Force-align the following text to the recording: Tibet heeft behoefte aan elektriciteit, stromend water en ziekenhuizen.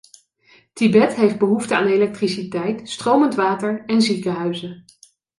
Tibet 0.73 1.15
heeft 1.15 1.37
behoefte 1.37 1.75
aan 1.75 1.85
elektriciteit, 1.85 2.89
stromend 2.89 3.35
water 3.35 3.83
en 3.85 4.01
ziekenhuizen. 4.01 4.85